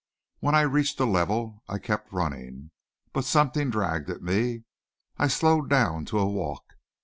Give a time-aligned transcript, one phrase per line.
[0.39, 2.71] When I reached a level I kept running;
[3.13, 4.63] but something dragged at me.
[5.19, 6.63] I slowed down to a walk.